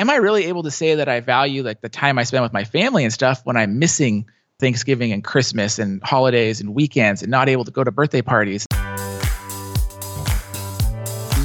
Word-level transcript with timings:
am 0.00 0.08
I 0.08 0.16
really 0.16 0.46
able 0.46 0.62
to 0.62 0.70
say 0.70 0.94
that 0.94 1.08
I 1.08 1.20
value 1.20 1.62
like 1.62 1.82
the 1.82 1.90
time 1.90 2.18
I 2.18 2.24
spend 2.24 2.42
with 2.42 2.54
my 2.54 2.64
family 2.64 3.04
and 3.04 3.12
stuff 3.12 3.42
when 3.44 3.56
I'm 3.58 3.78
missing 3.78 4.26
Thanksgiving 4.58 5.12
and 5.12 5.22
Christmas 5.22 5.78
and 5.78 6.02
holidays 6.02 6.60
and 6.60 6.74
weekends 6.74 7.22
and 7.22 7.30
not 7.30 7.50
able 7.50 7.64
to 7.66 7.70
go 7.70 7.84
to 7.84 7.90
birthday 7.90 8.22
parties? 8.22 8.66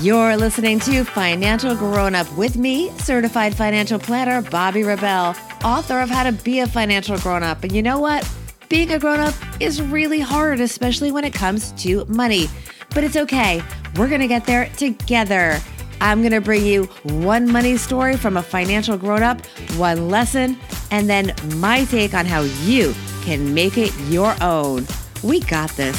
You're 0.02 0.38
listening 0.38 0.80
to 0.82 1.04
Financial 1.04 1.76
Grown 1.76 2.16
Up 2.16 2.32
with 2.38 2.56
me, 2.56 2.92
certified 3.00 3.56
financial 3.56 4.00
planner 4.00 4.42
Bobbi 4.42 4.86
Rebell, 4.86 5.36
author 5.66 6.00
of 6.00 6.10
How 6.10 6.24
to 6.24 6.32
Be 6.32 6.60
a 6.62 6.68
Financial 6.68 7.18
Grown 7.18 7.44
Up. 7.44 7.64
And 7.64 7.74
you 7.74 7.82
know 7.82 8.00
what? 8.00 8.30
Being 8.70 8.92
a 8.92 9.00
grown 9.00 9.20
up 9.20 9.34
is 9.60 9.82
really 9.82 10.20
hard, 10.20 10.60
especially 10.60 11.12
when 11.12 11.24
it 11.24 11.34
comes 11.34 11.72
to 11.84 12.06
money. 12.06 12.48
But 12.94 13.04
it's 13.04 13.16
okay. 13.18 13.62
We're 13.98 14.08
going 14.08 14.22
to 14.22 14.28
get 14.28 14.46
there 14.46 14.70
together. 14.78 15.60
I'm 16.06 16.22
going 16.22 16.34
to 16.34 16.40
bring 16.40 16.64
you 16.64 16.84
one 17.04 17.52
money 17.52 17.78
story 17.78 18.16
from 18.16 18.38
a 18.38 18.44
financial 18.44 18.96
grown 18.96 19.24
up, 19.24 19.44
one 19.76 20.08
lesson, 20.08 20.56
and 20.92 21.10
then 21.10 21.34
my 21.56 21.86
take 21.86 22.14
on 22.14 22.28
how 22.28 22.42
you 22.42 22.94
can 23.24 23.56
make 23.56 23.76
it 23.76 23.92
your 24.02 24.36
own. 24.40 24.86
We 25.24 25.40
got 25.40 25.72
this. 25.72 25.98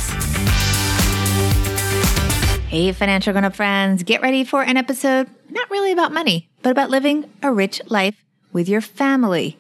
Hey, 2.69 2.92
financial 2.92 3.33
grown 3.33 3.47
up 3.47 3.56
friends, 3.56 4.05
get 4.05 4.23
ready 4.23 4.45
for 4.45 4.62
an 4.62 4.77
episode 4.77 5.28
not 5.50 5.69
really 5.70 5.91
about 5.91 6.12
money, 6.12 6.48
but 6.62 6.70
about 6.70 6.91
living 6.91 7.28
a 7.42 7.52
rich 7.52 7.83
life 7.88 8.14
with 8.52 8.69
your 8.69 8.80
family. 8.80 9.59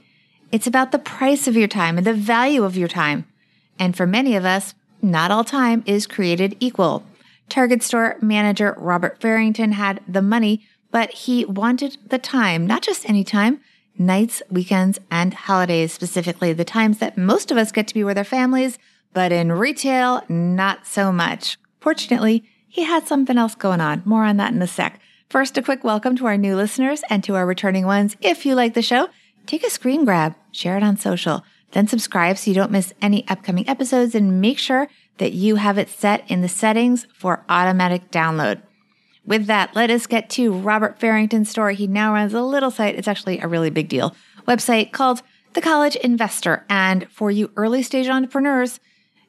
It's 0.52 0.68
about 0.68 0.92
the 0.92 1.00
price 1.00 1.48
of 1.48 1.56
your 1.56 1.66
time 1.66 1.98
and 1.98 2.06
the 2.06 2.14
value 2.14 2.62
of 2.62 2.76
your 2.76 2.86
time. 2.86 3.26
And 3.80 3.96
for 3.96 4.06
many 4.06 4.36
of 4.36 4.44
us, 4.44 4.74
not 5.02 5.32
all 5.32 5.42
time 5.42 5.82
is 5.86 6.06
created 6.06 6.56
equal. 6.60 7.02
Target 7.48 7.82
store 7.82 8.16
manager 8.20 8.74
Robert 8.78 9.20
Farrington 9.20 9.72
had 9.72 10.00
the 10.08 10.22
money, 10.22 10.66
but 10.90 11.10
he 11.10 11.44
wanted 11.44 11.98
the 12.06 12.18
time, 12.18 12.66
not 12.66 12.82
just 12.82 13.08
any 13.08 13.24
time, 13.24 13.60
nights, 13.98 14.42
weekends, 14.50 14.98
and 15.10 15.32
holidays, 15.32 15.92
specifically 15.92 16.52
the 16.52 16.64
times 16.64 16.98
that 16.98 17.16
most 17.16 17.50
of 17.50 17.56
us 17.56 17.72
get 17.72 17.86
to 17.88 17.94
be 17.94 18.04
with 18.04 18.18
our 18.18 18.24
families, 18.24 18.78
but 19.12 19.32
in 19.32 19.52
retail, 19.52 20.22
not 20.28 20.86
so 20.86 21.10
much. 21.12 21.56
Fortunately, 21.80 22.44
he 22.68 22.84
had 22.84 23.06
something 23.06 23.38
else 23.38 23.54
going 23.54 23.80
on. 23.80 24.02
More 24.04 24.24
on 24.24 24.36
that 24.36 24.52
in 24.52 24.60
a 24.60 24.66
sec. 24.66 25.00
First, 25.30 25.56
a 25.56 25.62
quick 25.62 25.82
welcome 25.82 26.16
to 26.16 26.26
our 26.26 26.36
new 26.36 26.54
listeners 26.54 27.02
and 27.08 27.24
to 27.24 27.34
our 27.34 27.46
returning 27.46 27.86
ones. 27.86 28.16
If 28.20 28.44
you 28.44 28.54
like 28.54 28.74
the 28.74 28.82
show, 28.82 29.08
take 29.46 29.64
a 29.64 29.70
screen 29.70 30.04
grab, 30.04 30.34
share 30.52 30.76
it 30.76 30.82
on 30.82 30.96
social, 30.96 31.42
then 31.72 31.88
subscribe 31.88 32.38
so 32.38 32.50
you 32.50 32.54
don't 32.54 32.70
miss 32.70 32.92
any 33.00 33.26
upcoming 33.28 33.68
episodes 33.68 34.14
and 34.14 34.40
make 34.40 34.58
sure 34.58 34.88
that 35.18 35.32
you 35.32 35.56
have 35.56 35.78
it 35.78 35.88
set 35.88 36.28
in 36.30 36.42
the 36.42 36.48
settings 36.48 37.06
for 37.14 37.44
automatic 37.48 38.10
download. 38.10 38.62
With 39.24 39.46
that, 39.46 39.74
let 39.74 39.90
us 39.90 40.06
get 40.06 40.30
to 40.30 40.52
Robert 40.52 41.00
Farrington's 41.00 41.50
story. 41.50 41.74
He 41.74 41.86
now 41.86 42.12
runs 42.12 42.32
a 42.32 42.42
little 42.42 42.70
site. 42.70 42.94
It's 42.94 43.08
actually 43.08 43.40
a 43.40 43.48
really 43.48 43.70
big 43.70 43.88
deal 43.88 44.14
website 44.46 44.92
called 44.92 45.22
The 45.54 45.60
College 45.60 45.96
Investor. 45.96 46.64
And 46.70 47.10
for 47.10 47.30
you 47.30 47.50
early 47.56 47.82
stage 47.82 48.08
entrepreneurs, 48.08 48.78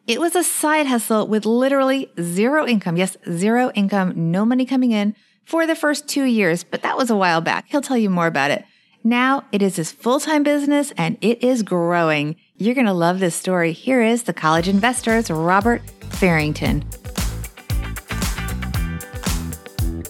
it 0.05 0.21
was 0.21 0.35
a 0.35 0.43
side 0.43 0.85
hustle 0.85 1.27
with 1.27 1.45
literally 1.45 2.11
zero 2.21 2.65
income. 2.65 2.95
Yes, 2.95 3.17
zero 3.29 3.71
income, 3.71 4.31
no 4.31 4.45
money 4.45 4.65
coming 4.65 4.91
in 4.91 5.15
for 5.43 5.65
the 5.65 5.75
first 5.75 6.07
two 6.07 6.23
years, 6.23 6.63
but 6.63 6.81
that 6.83 6.97
was 6.97 7.09
a 7.09 7.15
while 7.15 7.41
back. 7.41 7.65
He'll 7.69 7.81
tell 7.81 7.97
you 7.97 8.09
more 8.09 8.27
about 8.27 8.51
it. 8.51 8.65
Now 9.03 9.45
it 9.51 9.61
is 9.61 9.75
his 9.77 9.91
full 9.91 10.19
time 10.19 10.43
business 10.43 10.91
and 10.97 11.17
it 11.21 11.43
is 11.43 11.63
growing. 11.63 12.35
You're 12.57 12.75
going 12.75 12.87
to 12.87 12.93
love 12.93 13.19
this 13.19 13.35
story. 13.35 13.71
Here 13.71 14.01
is 14.01 14.23
the 14.23 14.33
college 14.33 14.67
investor's 14.67 15.29
Robert 15.29 15.81
Farrington. 16.09 16.83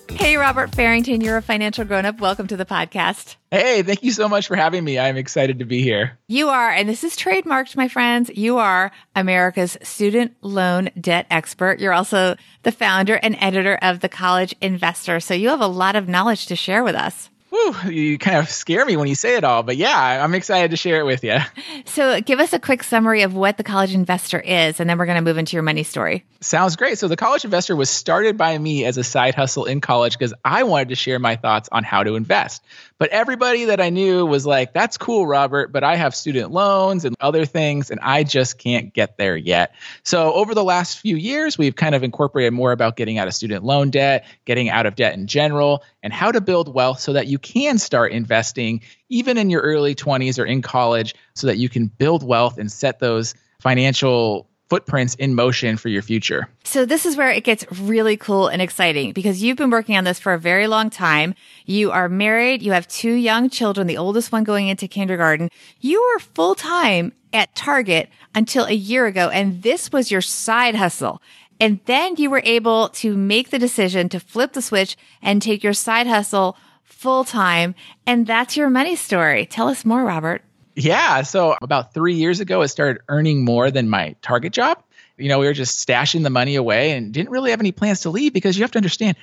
Hey, 0.09 0.35
Robert 0.35 0.73
Farrington, 0.73 1.21
you're 1.21 1.37
a 1.37 1.41
financial 1.43 1.85
grown 1.85 2.05
up. 2.05 2.19
Welcome 2.19 2.47
to 2.47 2.57
the 2.57 2.65
podcast. 2.65 3.35
Hey, 3.51 3.83
thank 3.83 4.03
you 4.03 4.11
so 4.11 4.27
much 4.27 4.47
for 4.47 4.55
having 4.55 4.83
me. 4.83 4.97
I'm 4.97 5.15
excited 5.15 5.59
to 5.59 5.65
be 5.65 5.83
here. 5.83 6.17
You 6.27 6.49
are, 6.49 6.71
and 6.71 6.89
this 6.89 7.03
is 7.03 7.15
trademarked, 7.15 7.75
my 7.75 7.87
friends. 7.87 8.31
You 8.33 8.57
are 8.57 8.91
America's 9.15 9.77
student 9.83 10.35
loan 10.41 10.89
debt 10.99 11.27
expert. 11.29 11.79
You're 11.79 11.93
also 11.93 12.35
the 12.63 12.71
founder 12.71 13.15
and 13.15 13.37
editor 13.39 13.77
of 13.81 13.99
The 13.99 14.09
College 14.09 14.55
Investor. 14.59 15.19
So 15.19 15.33
you 15.35 15.49
have 15.49 15.61
a 15.61 15.67
lot 15.67 15.95
of 15.95 16.09
knowledge 16.09 16.47
to 16.47 16.55
share 16.55 16.83
with 16.83 16.95
us. 16.95 17.29
Whew, 17.57 17.91
you 17.91 18.17
kind 18.19 18.37
of 18.37 18.49
scare 18.49 18.85
me 18.85 18.97
when 18.97 19.07
you 19.07 19.15
say 19.15 19.35
it 19.35 19.43
all, 19.43 19.63
but 19.63 19.77
yeah, 19.77 20.23
I'm 20.23 20.35
excited 20.35 20.71
to 20.71 20.77
share 20.77 20.99
it 20.99 21.05
with 21.05 21.23
you. 21.23 21.37
So, 21.85 22.21
give 22.21 22.39
us 22.39 22.53
a 22.53 22.59
quick 22.59 22.83
summary 22.83 23.23
of 23.23 23.33
what 23.33 23.57
the 23.57 23.63
college 23.63 23.95
investor 23.95 24.39
is, 24.39 24.79
and 24.79 24.89
then 24.89 24.97
we're 24.97 25.05
going 25.05 25.17
to 25.17 25.23
move 25.23 25.37
into 25.37 25.55
your 25.55 25.63
money 25.63 25.83
story. 25.83 26.25
Sounds 26.41 26.75
great. 26.75 26.99
So, 26.99 27.07
the 27.07 27.15
college 27.15 27.45
investor 27.45 27.75
was 27.75 27.89
started 27.89 28.37
by 28.37 28.55
me 28.57 28.85
as 28.85 28.97
a 28.97 29.03
side 29.03 29.33
hustle 29.33 29.65
in 29.65 29.81
college 29.81 30.13
because 30.13 30.33
I 30.45 30.63
wanted 30.63 30.89
to 30.89 30.95
share 30.95 31.17
my 31.17 31.35
thoughts 31.35 31.69
on 31.71 31.83
how 31.83 32.03
to 32.03 32.15
invest. 32.15 32.63
But 32.99 33.09
everybody 33.09 33.65
that 33.65 33.79
I 33.79 33.89
knew 33.89 34.25
was 34.25 34.45
like, 34.45 34.73
that's 34.73 34.97
cool, 34.97 35.25
Robert, 35.25 35.71
but 35.71 35.83
I 35.83 35.95
have 35.95 36.15
student 36.15 36.51
loans 36.51 37.05
and 37.05 37.15
other 37.19 37.45
things, 37.45 37.89
and 37.89 37.99
I 38.01 38.23
just 38.23 38.57
can't 38.57 38.93
get 38.93 39.17
there 39.17 39.37
yet. 39.37 39.73
So, 40.03 40.33
over 40.33 40.53
the 40.53 40.63
last 40.63 40.99
few 40.99 41.15
years, 41.15 41.57
we've 41.57 41.75
kind 41.75 41.95
of 41.95 42.03
incorporated 42.03 42.53
more 42.53 42.71
about 42.71 42.97
getting 42.97 43.17
out 43.17 43.27
of 43.27 43.33
student 43.33 43.63
loan 43.63 43.89
debt, 43.89 44.25
getting 44.45 44.69
out 44.69 44.85
of 44.85 44.95
debt 44.95 45.13
in 45.15 45.27
general, 45.27 45.83
and 46.07 46.13
how 46.13 46.31
to 46.31 46.39
build 46.39 46.73
wealth 46.73 47.01
so 47.01 47.11
that 47.11 47.27
you 47.27 47.37
can 47.37 47.77
start 47.77 48.13
investing 48.13 48.79
even 49.09 49.37
in 49.37 49.49
your 49.49 49.59
early 49.59 49.93
20s 49.93 50.39
or 50.39 50.45
in 50.45 50.61
college 50.61 51.13
so 51.33 51.47
that 51.47 51.57
you 51.57 51.67
can 51.67 51.87
build 51.87 52.23
wealth 52.23 52.57
and 52.57 52.71
set 52.71 52.99
those 52.99 53.35
financial 53.59 54.47
footprints 54.69 55.15
in 55.15 55.35
motion 55.35 55.75
for 55.75 55.89
your 55.89 56.01
future. 56.01 56.47
So 56.63 56.85
this 56.85 57.05
is 57.05 57.17
where 57.17 57.29
it 57.29 57.43
gets 57.43 57.69
really 57.73 58.15
cool 58.15 58.47
and 58.47 58.61
exciting 58.61 59.11
because 59.11 59.43
you've 59.43 59.57
been 59.57 59.69
working 59.69 59.97
on 59.97 60.05
this 60.05 60.17
for 60.17 60.31
a 60.31 60.39
very 60.39 60.67
long 60.67 60.89
time. 60.89 61.35
You 61.65 61.91
are 61.91 62.07
married. 62.07 62.61
You 62.61 62.71
have 62.71 62.87
two 62.87 63.11
young 63.11 63.49
children, 63.49 63.85
the 63.85 63.97
oldest 63.97 64.31
one 64.31 64.45
going 64.45 64.69
into 64.69 64.87
kindergarten. 64.87 65.49
You 65.81 66.01
were 66.01 66.19
full 66.19 66.55
time 66.55 67.11
at 67.33 67.53
Target 67.53 68.07
until 68.33 68.63
a 68.63 68.71
year 68.71 69.07
ago. 69.07 69.27
And 69.27 69.61
this 69.61 69.91
was 69.91 70.09
your 70.09 70.21
side 70.21 70.75
hustle. 70.75 71.21
And 71.59 71.79
then 71.85 72.15
you 72.17 72.29
were 72.29 72.41
able 72.43 72.89
to 72.89 73.15
make 73.15 73.49
the 73.49 73.59
decision 73.59 74.09
to 74.09 74.19
flip 74.19 74.53
the 74.53 74.61
switch 74.61 74.95
and 75.21 75.41
take 75.41 75.63
your 75.63 75.73
side 75.73 76.07
hustle 76.07 76.57
full 76.83 77.23
time. 77.23 77.75
And 78.05 78.25
that's 78.27 78.57
your 78.57 78.69
money 78.69 78.95
story. 78.95 79.45
Tell 79.45 79.67
us 79.67 79.85
more, 79.85 80.03
Robert. 80.03 80.43
Yeah. 80.75 81.23
So 81.23 81.55
about 81.61 81.93
three 81.93 82.13
years 82.13 82.39
ago, 82.39 82.61
I 82.61 82.67
started 82.67 83.01
earning 83.09 83.43
more 83.43 83.71
than 83.71 83.89
my 83.89 84.15
target 84.21 84.53
job. 84.53 84.81
You 85.17 85.29
know, 85.29 85.39
we 85.39 85.47
were 85.47 85.53
just 85.53 85.85
stashing 85.85 86.21
the 86.21 86.29
money 86.29 86.55
away 86.55 86.91
and 86.91 87.11
didn't 87.11 87.31
really 87.31 87.49
have 87.49 87.59
any 87.59 87.71
plans 87.71 88.01
to 88.01 88.11
leave 88.11 88.33
because 88.33 88.57
you 88.57 88.63
have 88.63 88.71
to 88.71 88.77
understand, 88.77 89.17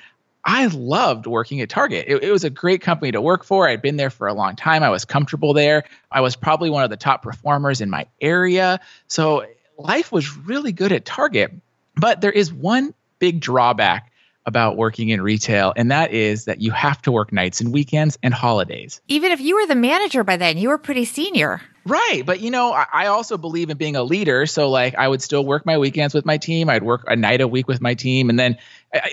I 0.45 0.67
loved 0.67 1.27
working 1.27 1.61
at 1.61 1.71
Target. 1.71 2.07
It, 2.09 2.25
it, 2.25 2.31
was 2.31 2.45
a 2.45 2.51
great 2.51 2.83
company 2.83 3.13
to 3.13 3.21
work 3.21 3.45
for. 3.45 3.69
I'd 3.69 3.81
been 3.81 3.97
there 3.97 4.11
for 4.11 4.27
a 4.27 4.35
long 4.35 4.57
time. 4.57 4.83
I 4.83 4.91
was 4.91 5.05
comfortable 5.05 5.55
there. 5.55 5.85
I 6.11 6.21
was 6.21 6.37
probably 6.37 6.69
one 6.69 6.85
of 6.85 6.91
the 6.91 6.97
top 6.97 7.23
performers 7.23 7.81
in 7.81 7.89
my 7.89 8.07
area. 8.21 8.81
So 9.07 9.47
life 9.79 10.13
was 10.13 10.37
really 10.37 10.73
good 10.73 10.93
at 10.93 11.05
Target. 11.05 11.53
But 11.97 12.21
there 12.21 12.33
is 12.33 12.53
one 12.53 12.95
big 13.19 13.41
drawback 13.41 14.11
about 14.47 14.77
working 14.77 15.09
in 15.09 15.23
retail, 15.23 15.73
and 15.75 15.91
that 15.91 16.13
is 16.13 16.45
that 16.45 16.61
you 16.61 16.71
have 16.71 17.01
to 17.03 17.13
work 17.13 17.33
nights 17.33 17.61
and 17.61 17.73
weekends 17.73 18.19
and 18.23 18.35
holidays. 18.35 19.01
Even 19.09 19.33
if 19.33 19.41
you 19.41 19.55
were 19.55 19.67
the 19.67 19.75
manager 19.75 20.23
by 20.23 20.37
then, 20.37 20.59
you 20.59 20.69
were 20.69 20.77
pretty 20.77 21.07
senior. 21.07 21.63
Right. 21.87 22.23
But, 22.25 22.41
you 22.41 22.51
know, 22.51 22.73
I 22.73 23.07
also 23.07 23.37
believe 23.37 23.69
in 23.69 23.77
being 23.77 23.97
a 23.97 24.03
leader. 24.03 24.47
So, 24.47 24.71
like, 24.71 24.95
I 24.95 25.07
would 25.07 25.23
still 25.23 25.45
work 25.45 25.67
my 25.67 25.77
weekends 25.79 26.15
with 26.15 26.25
my 26.25 26.39
team. 26.39 26.71
I'd 26.71 26.83
work 26.83 27.05
a 27.07 27.17
night 27.17 27.43
a 27.43 27.49
week 27.49 27.69
with 27.69 27.81
my 27.81 27.95
team. 27.95 28.31
And 28.31 28.39
then, 28.39 28.57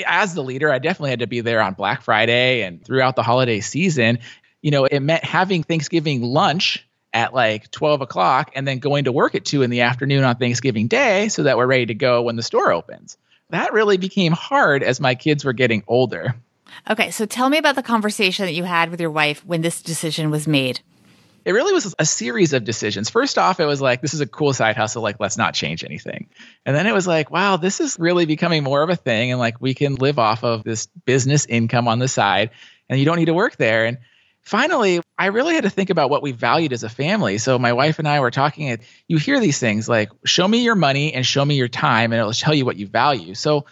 as 0.08 0.34
the 0.34 0.44
leader, 0.44 0.72
I 0.72 0.80
definitely 0.80 1.10
had 1.10 1.20
to 1.20 1.28
be 1.28 1.42
there 1.42 1.62
on 1.62 1.74
Black 1.74 2.02
Friday 2.02 2.64
and 2.64 2.84
throughout 2.84 3.16
the 3.16 3.24
holiday 3.24 3.60
season. 3.60 4.20
You 4.62 4.72
know, 4.72 4.86
it 4.86 5.02
meant 5.02 5.24
having 5.24 5.64
Thanksgiving 5.64 6.22
lunch 6.22 6.88
at 7.14 7.34
like 7.34 7.70
12 7.72 8.02
o'clock 8.02 8.52
and 8.56 8.68
then 8.68 8.80
going 8.80 9.06
to 9.06 9.12
work 9.12 9.36
at 9.36 9.46
2 9.46 9.64
in 9.64 9.70
the 9.70 9.82
afternoon 9.82 10.24
on 10.24 10.38
Thanksgiving 10.38 10.88
Day 10.88 11.28
so 11.28 11.44
that 11.44 11.58
we're 11.58 11.68
ready 11.68 11.88
to 11.88 11.94
go 11.94 12.22
when 12.22 12.36
the 12.36 12.44
store 12.44 12.72
opens 12.72 13.18
that 13.52 13.74
really 13.74 13.98
became 13.98 14.32
hard 14.32 14.82
as 14.82 15.00
my 15.00 15.16
kids 15.16 15.46
were 15.46 15.54
getting 15.54 15.84
older. 15.88 16.36
Okay, 16.90 17.12
so 17.12 17.26
tell 17.26 17.50
me 17.50 17.58
about 17.58 17.76
the 17.76 17.84
conversation 17.84 18.46
that 18.46 18.54
you 18.54 18.64
had 18.64 18.90
with 18.90 19.00
your 19.00 19.12
wife 19.12 19.46
when 19.46 19.62
this 19.62 19.82
decision 19.82 20.32
was 20.32 20.48
made. 20.48 20.80
It 21.44 21.52
really 21.52 21.74
was 21.74 21.94
a 21.98 22.06
series 22.06 22.54
of 22.54 22.64
decisions. 22.64 23.10
First 23.10 23.38
off, 23.38 23.60
it 23.60 23.66
was 23.66 23.82
like, 23.82 24.02
this 24.02 24.14
is 24.14 24.22
a 24.22 24.28
cool 24.28 24.54
side 24.54 24.78
hustle. 24.78 25.02
Like, 25.02 25.20
let's 25.20 25.38
not 25.38 25.54
change 25.54 25.84
anything. 25.84 26.30
And 26.66 26.76
then 26.76 26.88
it 26.88 26.94
was 26.94 27.08
like, 27.08 27.32
wow, 27.32 27.58
this 27.58 27.82
is 27.82 27.98
really 28.00 28.26
becoming 28.26 28.64
more 28.64 28.84
of 28.84 28.90
a 28.90 28.96
thing. 28.96 29.32
And 29.32 29.40
like, 29.40 29.60
we 29.60 29.74
can 29.74 29.96
live 29.96 30.20
off 30.20 30.44
of 30.44 30.64
this 30.64 30.86
business 31.06 31.46
income 31.48 31.88
on 31.88 32.00
the 32.00 32.08
side 32.08 32.52
and 32.90 33.00
you 33.00 33.06
don't 33.06 33.18
need 33.18 33.26
to 33.26 33.34
work 33.34 33.58
there. 33.58 33.86
And 33.86 33.98
finally, 34.42 35.02
I 35.18 35.28
really 35.28 35.56
had 35.56 35.64
to 35.64 35.70
think 35.70 35.90
about 35.90 36.10
what 36.10 36.22
we 36.22 36.32
valued 36.32 36.74
as 36.74 36.84
a 36.84 36.90
family. 36.90 37.38
So 37.38 37.58
my 37.58 37.74
wife 37.74 38.00
and 38.00 38.08
I 38.08 38.20
were 38.20 38.32
talking, 38.32 38.70
and 38.70 38.82
you 39.08 39.18
hear 39.18 39.40
these 39.40 39.60
things 39.60 39.88
like, 39.88 40.10
show 40.26 40.48
me 40.48 40.64
your 40.64 40.76
money 40.76 41.14
and 41.14 41.26
show 41.26 41.44
me 41.44 41.56
your 41.56 41.68
time, 41.68 42.12
and 42.12 42.20
it'll 42.20 42.34
tell 42.34 42.54
you 42.54 42.66
what 42.66 42.78
you 42.78 42.88
value. 42.88 43.34
So 43.36 43.66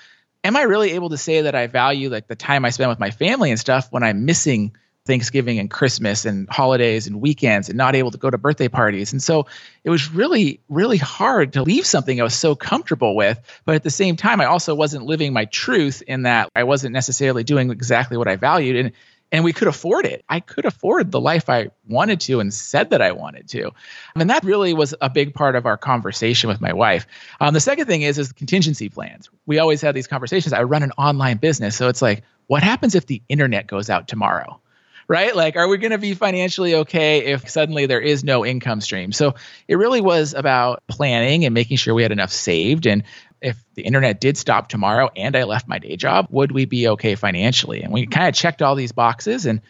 am 0.43 0.55
I 0.55 0.63
really 0.63 0.91
able 0.91 1.09
to 1.09 1.17
say 1.17 1.41
that 1.41 1.55
I 1.55 1.67
value 1.67 2.09
like 2.09 2.27
the 2.27 2.35
time 2.35 2.65
I 2.65 2.69
spend 2.69 2.89
with 2.89 2.99
my 2.99 3.11
family 3.11 3.51
and 3.51 3.59
stuff 3.59 3.87
when 3.91 4.03
I'm 4.03 4.25
missing 4.25 4.73
Thanksgiving 5.05 5.57
and 5.57 5.71
Christmas 5.71 6.25
and 6.25 6.47
holidays 6.49 7.07
and 7.07 7.19
weekends 7.19 7.69
and 7.69 7.77
not 7.77 7.95
able 7.95 8.11
to 8.11 8.17
go 8.19 8.29
to 8.29 8.37
birthday 8.37 8.67
parties. 8.67 9.11
And 9.11 9.23
so 9.23 9.47
it 9.83 9.89
was 9.89 10.11
really, 10.11 10.61
really 10.69 10.97
hard 10.97 11.53
to 11.53 11.63
leave 11.63 11.85
something 11.85 12.19
I 12.19 12.23
was 12.23 12.35
so 12.35 12.53
comfortable 12.53 13.15
with. 13.15 13.39
But 13.65 13.75
at 13.75 13.81
the 13.81 13.89
same 13.89 14.17
time, 14.17 14.39
I 14.39 14.45
also 14.45 14.75
wasn't 14.75 15.05
living 15.05 15.33
my 15.33 15.45
truth 15.45 16.03
in 16.05 16.23
that 16.23 16.49
I 16.55 16.63
wasn't 16.63 16.93
necessarily 16.93 17.43
doing 17.43 17.71
exactly 17.71 18.17
what 18.17 18.27
I 18.27 18.35
valued. 18.35 18.75
And 18.75 18.91
and 19.31 19.43
we 19.43 19.53
could 19.53 19.67
afford 19.67 20.05
it. 20.05 20.23
I 20.27 20.39
could 20.39 20.65
afford 20.65 21.11
the 21.11 21.19
life 21.19 21.49
I 21.49 21.69
wanted 21.87 22.21
to 22.21 22.39
and 22.39 22.53
said 22.53 22.89
that 22.91 23.01
I 23.01 23.11
wanted 23.11 23.47
to. 23.49 23.71
And 24.15 24.29
that 24.29 24.43
really 24.43 24.73
was 24.73 24.95
a 25.01 25.09
big 25.09 25.33
part 25.33 25.55
of 25.55 25.65
our 25.65 25.77
conversation 25.77 26.49
with 26.49 26.61
my 26.61 26.73
wife. 26.73 27.05
Um, 27.39 27.53
the 27.53 27.59
second 27.59 27.85
thing 27.85 28.01
is 28.01 28.17
is 28.17 28.31
contingency 28.31 28.89
plans. 28.89 29.29
We 29.45 29.59
always 29.59 29.81
have 29.81 29.95
these 29.95 30.07
conversations. 30.07 30.53
I 30.53 30.63
run 30.63 30.83
an 30.83 30.91
online 30.97 31.37
business, 31.37 31.75
so 31.75 31.87
it's 31.87 32.01
like, 32.01 32.23
what 32.47 32.63
happens 32.63 32.95
if 32.95 33.05
the 33.05 33.21
internet 33.29 33.67
goes 33.67 33.89
out 33.89 34.07
tomorrow? 34.07 34.59
Right? 35.07 35.35
Like, 35.35 35.55
are 35.55 35.67
we 35.67 35.79
going 35.79 35.89
to 35.91 35.97
be 35.97 36.13
financially 36.13 36.75
okay 36.75 37.25
if 37.25 37.49
suddenly 37.49 37.87
there 37.87 37.99
is 37.99 38.23
no 38.23 38.45
income 38.45 38.79
stream? 38.79 39.11
So 39.11 39.33
it 39.67 39.75
really 39.75 40.01
was 40.01 40.35
about 40.35 40.83
planning 40.87 41.45
and 41.45 41.53
making 41.53 41.77
sure 41.77 41.95
we 41.95 42.03
had 42.03 42.11
enough 42.11 42.31
saved. 42.31 42.85
And 42.85 43.03
if 43.41 43.63
the 43.75 43.83
internet 43.83 44.19
did 44.19 44.37
stop 44.37 44.69
tomorrow 44.69 45.09
and 45.15 45.35
I 45.35 45.43
left 45.43 45.67
my 45.67 45.79
day 45.79 45.95
job, 45.95 46.27
would 46.29 46.51
we 46.51 46.65
be 46.65 46.87
okay 46.89 47.15
financially? 47.15 47.81
And 47.81 47.93
we 47.93 48.05
kind 48.07 48.27
of 48.27 48.35
checked 48.35 48.61
all 48.61 48.75
these 48.75 48.91
boxes. 48.91 49.45
And 49.45 49.61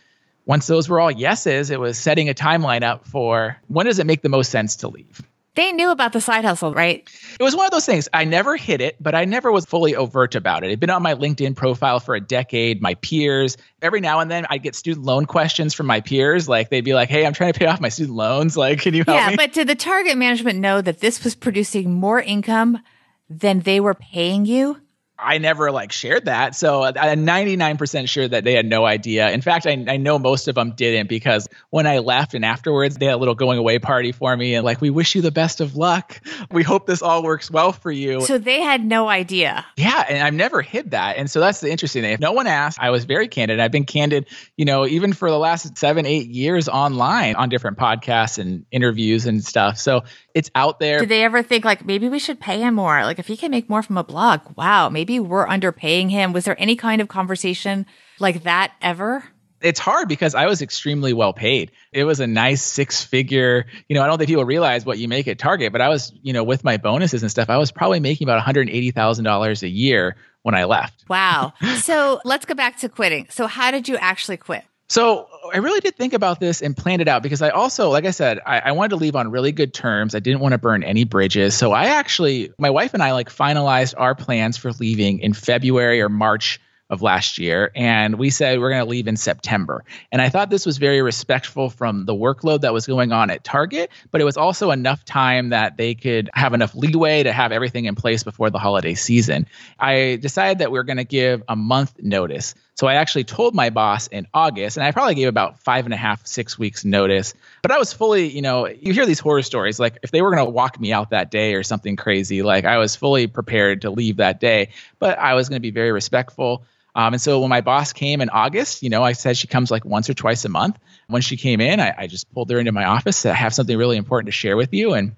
once 0.46 0.68
those 0.68 0.90
were 0.90 1.00
all 1.00 1.12
yeses, 1.12 1.70
it 1.70 1.80
was 1.80 1.98
setting 1.98 2.30
a 2.30 2.34
timeline 2.34 2.84
up 2.84 3.08
for 3.08 3.58
when 3.68 3.86
does 3.86 4.00
it 4.00 4.06
make 4.06 4.22
the 4.22 4.30
most 4.30 4.52
sense 4.52 4.78
to 4.78 4.88
leave? 4.88 5.22
They 5.56 5.72
knew 5.74 5.90
about 5.90 6.14
the 6.14 6.22
side 6.22 6.46
hustle, 6.46 6.74
right? 6.74 7.10
It 7.38 7.44
was 7.44 7.56
one 7.56 7.66
of 7.66 7.72
those 7.72 7.86
things. 7.86 8.08
I 8.14 8.24
never 8.24 8.56
hit 8.56 8.82
it, 8.82 8.96
but 9.00 9.14
I 9.14 9.26
never 9.26 9.52
was 9.52 9.66
fully 9.66 9.96
overt 9.96 10.36
about 10.36 10.64
it. 10.64 10.68
It'd 10.68 10.80
been 10.80 10.90
on 10.90 11.02
my 11.02 11.16
LinkedIn 11.16 11.56
profile 11.56 12.00
for 12.00 12.16
a 12.16 12.22
decade. 12.22 12.82
My 12.82 12.94
peers, 12.96 13.58
every 13.82 14.00
now 14.00 14.20
and 14.20 14.32
then, 14.32 14.46
I'd 14.50 14.64
get 14.64 14.74
student 14.74 15.06
loan 15.06 15.26
questions 15.26 15.74
from 15.74 15.86
my 15.86 16.00
peers. 16.02 16.48
Like 16.48 16.70
they'd 16.70 16.86
be 16.86 16.94
like, 16.94 17.10
"Hey, 17.10 17.26
I'm 17.26 17.34
trying 17.34 17.52
to 17.52 17.60
pay 17.60 17.66
off 17.66 17.82
my 17.82 17.90
student 17.90 18.16
loans. 18.16 18.56
Like, 18.56 18.80
can 18.80 18.94
you 18.94 19.04
help 19.06 19.18
yeah, 19.18 19.26
me?" 19.28 19.34
Yeah, 19.34 19.36
but 19.36 19.52
did 19.52 19.68
the 19.68 19.76
target 19.76 20.18
management 20.18 20.60
know 20.60 20.82
that 20.82 21.00
this 21.00 21.24
was 21.24 21.36
producing 21.36 21.94
more 21.94 22.22
income 22.22 22.82
than 23.30 23.60
they 23.60 23.80
were 23.80 23.94
paying 23.94 24.46
you? 24.46 24.78
I 25.22 25.38
never 25.38 25.72
like 25.72 25.92
shared 25.92 26.26
that. 26.26 26.56
So 26.56 26.84
uh, 26.84 26.94
I'm 27.00 27.26
99% 27.26 28.08
sure 28.08 28.28
that 28.28 28.44
they 28.44 28.54
had 28.54 28.66
no 28.66 28.86
idea. 28.86 29.30
In 29.30 29.42
fact, 29.42 29.68
I, 29.68 29.72
I 29.88 29.98
know 29.98 30.18
most 30.18 30.48
of 30.48 30.56
them 30.56 30.72
didn't 30.72 31.08
because 31.08 31.48
when 31.72 31.86
I 31.86 32.00
left 32.00 32.34
and 32.34 32.46
afterwards, 32.46 32.96
they 32.96 33.08
had 33.08 33.16
a 33.16 33.18
little 33.18 33.36
going 33.36 33.60
away 33.60 33.80
party 33.80 34.12
for 34.14 34.36
me 34.36 34.56
and 34.56 34.64
like, 34.64 34.80
we 34.80 34.90
wish 34.90 35.16
you 35.16 35.22
the 35.22 35.32
best 35.32 35.60
of 35.60 35.76
luck. 35.76 36.22
We 36.52 36.64
hope 36.64 36.88
this 36.88 37.02
all 37.02 37.22
works 37.22 37.52
well 37.52 37.74
for 37.74 37.92
you. 37.92 38.22
So 38.22 38.38
they 38.38 38.62
had 38.62 38.84
no 38.84 39.10
idea. 39.10 39.66
Yeah. 39.76 40.06
And 40.08 40.24
I've 40.24 40.34
never 40.34 40.62
hid 40.62 40.92
that. 40.92 41.18
And 41.18 41.30
so 41.30 41.40
that's 41.40 41.60
the 41.60 41.70
interesting 41.70 42.02
thing. 42.02 42.14
If 42.14 42.20
no 42.20 42.32
one 42.32 42.48
asked, 42.48 42.80
I 42.80 42.90
was 42.92 43.04
very 43.04 43.28
candid. 43.28 43.60
I've 43.60 43.72
been 43.72 43.86
candid, 43.86 44.28
you 44.56 44.66
know, 44.66 44.88
even 44.88 45.14
for 45.14 45.30
the 45.30 45.38
last 45.38 45.78
seven, 45.78 46.06
eight 46.06 46.28
years 46.28 46.70
online 46.70 47.36
on 47.36 47.50
different 47.50 47.78
podcasts 47.78 48.38
and 48.38 48.66
interviews 48.72 49.26
and 49.26 49.44
stuff. 49.44 49.78
So 49.78 50.04
it's 50.40 50.50
out 50.56 50.80
there. 50.80 51.00
Did 51.00 51.10
they 51.10 51.24
ever 51.24 51.44
think 51.44 51.66
like 51.66 51.86
maybe 51.86 52.10
we 52.10 52.18
should 52.18 52.40
pay 52.40 52.62
him 52.62 52.76
more? 52.76 53.04
Like 53.04 53.20
if 53.20 53.28
he 53.28 53.38
can 53.38 53.52
make 53.52 53.70
more 53.70 53.84
from 53.84 53.98
a 53.98 54.04
blog, 54.04 54.42
wow, 54.56 54.90
maybe 54.90 55.20
we're 55.20 55.46
underpaying 55.46 56.10
him. 56.10 56.34
Was 56.34 56.46
there 56.46 56.60
any 56.60 56.76
kind 56.76 57.02
of 57.02 57.08
conversation 57.08 57.86
like 58.20 58.44
that 58.44 58.72
ever? 58.82 59.24
It's 59.62 59.80
hard 59.80 60.08
because 60.08 60.36
I 60.36 60.46
was 60.46 60.62
extremely 60.62 61.12
well 61.12 61.34
paid. 61.34 61.72
It 61.92 62.06
was 62.06 62.22
a 62.22 62.28
nice 62.28 62.64
six 62.64 63.04
figure, 63.04 63.66
you 63.90 63.96
know, 63.96 64.02
I 64.02 64.08
don't 64.08 64.18
think 64.18 64.30
people 64.30 64.46
realize 64.46 64.86
what 64.86 64.98
you 64.98 65.10
make 65.10 65.28
at 65.28 65.38
Target, 65.38 65.74
but 65.74 65.82
I 65.82 65.90
was, 65.90 66.14
you 66.22 66.32
know, 66.32 66.46
with 66.46 66.64
my 66.64 66.78
bonuses 66.78 67.22
and 67.22 67.30
stuff, 67.30 67.50
I 67.50 67.58
was 67.58 67.70
probably 67.70 68.00
making 68.00 68.26
about 68.26 68.42
$180,000 68.42 69.64
a 69.64 69.68
year 69.68 70.16
when 70.44 70.56
I 70.56 70.64
left. 70.64 71.04
Wow. 71.10 71.54
so 71.82 72.22
let's 72.24 72.46
go 72.46 72.54
back 72.54 72.78
to 72.78 72.88
quitting. 72.88 73.28
So 73.30 73.48
how 73.48 73.72
did 73.72 73.90
you 73.90 73.98
actually 73.98 74.38
quit? 74.38 74.64
So 74.90 75.30
I 75.54 75.58
really 75.58 75.80
did 75.80 75.96
think 75.96 76.14
about 76.14 76.40
this 76.40 76.62
and 76.64 76.76
planned 76.76 77.02
it 77.02 77.08
out 77.08 77.22
because 77.22 77.44
I 77.44 77.50
also, 77.50 77.90
like 77.92 78.06
I 78.06 78.12
said, 78.12 78.40
I, 78.44 78.60
I, 78.60 78.72
wanted 78.72 78.90
to 78.90 78.96
leave 78.96 79.16
on 79.16 79.30
really 79.30 79.52
good 79.52 79.72
terms. 79.72 80.16
I 80.16 80.20
didn't 80.20 80.40
want 80.40 80.54
to 80.54 80.58
burn 80.58 80.84
any 80.84 81.04
bridges. 81.04 81.56
So 81.56 81.72
I 81.72 81.86
actually, 81.86 82.52
my 82.58 82.72
wife 82.72 82.96
and 82.96 83.04
I 83.04 83.14
like 83.14 83.30
finalized 83.30 83.94
our 83.98 84.16
plans 84.16 84.58
for 84.58 84.72
leaving 84.74 85.20
in 85.20 85.34
February 85.34 86.02
or 86.02 86.10
March 86.10 86.60
of 86.90 87.04
last 87.04 87.38
year. 87.38 87.72
And 87.76 88.18
we 88.18 88.32
said 88.32 88.60
we're 88.60 88.72
going 88.72 88.84
to 88.84 88.90
leave 88.90 89.08
in 89.08 89.16
September. 89.16 89.84
And 90.12 90.22
I 90.22 90.30
thought 90.30 90.50
this 90.50 90.66
was 90.66 90.78
very 90.78 91.02
respectful 91.02 91.70
from 91.70 92.06
the 92.06 92.16
workload 92.16 92.62
that 92.62 92.74
was 92.74 92.88
going 92.88 93.12
on 93.12 93.30
at 93.30 93.44
Target, 93.44 93.92
but 94.12 94.22
it 94.22 94.24
was 94.24 94.38
also 94.38 94.72
enough 94.72 95.06
time 95.06 95.50
that 95.50 95.78
they 95.78 95.94
could 95.94 96.32
have 96.34 96.54
enough 96.54 96.74
leeway 96.74 97.22
to 97.24 97.32
have 97.32 97.52
everything 97.52 97.86
in 97.86 97.94
place 97.94 98.24
before 98.24 98.50
the 98.50 98.58
holiday 98.58 98.96
season. 98.96 99.46
I 99.80 100.18
decided 100.20 100.60
that 100.60 100.72
we 100.72 100.80
are 100.80 100.84
going 100.84 100.98
to 100.98 101.04
give 101.04 101.44
a 101.48 101.56
month 101.56 101.94
notice. 102.00 102.56
So 102.80 102.88
I 102.88 102.94
actually 102.94 103.26
told 103.26 103.54
my 103.54 103.72
boss 103.72 104.08
in 104.08 104.26
August, 104.34 104.78
and 104.78 104.86
I 104.86 104.94
probably 104.94 105.16
gave 105.16 105.28
about 105.28 105.60
five 105.60 105.84
and 105.84 105.94
a 105.94 105.98
half, 105.98 106.26
six 106.26 106.58
weeks 106.58 106.86
notice. 106.86 107.34
But 107.62 107.72
I 107.72 107.78
was 107.78 107.92
fully, 107.92 108.30
you 108.30 108.42
know, 108.42 108.68
you 108.68 108.94
hear 108.94 109.06
these 109.06 109.20
horror 109.20 109.42
stories. 109.42 109.82
Like 109.82 109.98
if 110.02 110.12
they 110.12 110.22
were 110.22 110.34
going 110.34 110.46
to 110.46 110.50
walk 110.50 110.80
me 110.80 110.94
out 110.94 111.10
that 111.10 111.30
day 111.30 111.56
or 111.56 111.64
something 111.64 111.98
crazy, 111.98 112.42
like 112.42 112.64
I 112.64 112.78
was 112.78 112.96
fully 112.96 113.28
prepared 113.28 113.82
to 113.82 113.90
leave 113.90 114.16
that 114.16 114.40
day. 114.40 114.70
But 114.98 115.20
I 115.20 115.34
was 115.34 115.50
going 115.50 115.58
to 115.58 115.62
be 115.62 115.72
very 115.72 115.92
respectful. 115.92 116.64
Um, 116.96 117.16
and 117.16 117.22
so 117.22 117.42
when 117.42 117.50
my 117.50 117.60
boss 117.60 117.92
came 117.92 118.22
in 118.22 118.30
August, 118.30 118.82
you 118.82 118.90
know, 118.90 119.04
I 119.04 119.12
said 119.12 119.36
she 119.36 119.48
comes 119.48 119.70
like 119.70 119.84
once 119.84 120.10
or 120.10 120.14
twice 120.14 120.46
a 120.46 120.50
month. 120.50 120.80
When 121.08 121.22
she 121.22 121.36
came 121.36 121.60
in, 121.60 121.82
I, 121.82 121.94
I 121.98 122.08
just 122.08 122.34
pulled 122.34 122.50
her 122.50 122.60
into 122.60 122.72
my 122.72 122.86
office. 122.86 123.18
Said, 123.18 123.34
I 123.34 123.36
have 123.36 123.54
something 123.54 123.78
really 123.78 123.98
important 123.98 124.28
to 124.28 124.32
share 124.32 124.56
with 124.56 124.74
you. 124.74 124.94
And 124.94 125.18